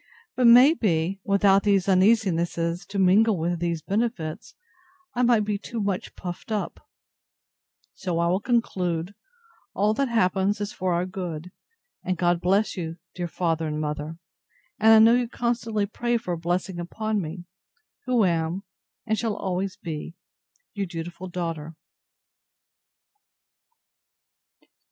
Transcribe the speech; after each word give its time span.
But, 0.35 0.47
may 0.47 0.73
be, 0.73 1.19
without 1.23 1.61
these 1.61 1.85
uneasinesses 1.87 2.87
to 2.87 2.97
mingle 2.97 3.37
with 3.37 3.59
these 3.59 3.83
benefits, 3.83 4.55
I 5.13 5.21
might 5.21 5.45
be 5.45 5.59
too 5.59 5.79
much 5.79 6.15
puffed 6.15 6.51
up: 6.51 6.79
So 7.93 8.17
I 8.17 8.25
will 8.25 8.39
conclude, 8.39 9.13
all 9.75 9.93
that 9.93 10.09
happens 10.09 10.59
is 10.59 10.73
for 10.73 10.91
our 10.95 11.05
good; 11.05 11.51
and 12.03 12.17
God 12.17 12.41
bless 12.41 12.75
you, 12.75 12.93
my 12.93 12.97
dear 13.13 13.27
father 13.27 13.67
and 13.67 13.79
mother; 13.79 14.17
and 14.79 14.91
I 14.91 14.97
know 14.97 15.13
you 15.13 15.27
constantly 15.27 15.85
pray 15.85 16.17
for 16.17 16.31
a 16.31 16.35
blessing 16.37 16.79
upon 16.79 17.21
me; 17.21 17.45
who 18.07 18.25
am, 18.25 18.63
and 19.05 19.19
shall 19.19 19.35
always 19.35 19.77
be, 19.77 20.15
Your 20.73 20.87
dutiful 20.87 21.27
DAUGHTER. 21.27 21.75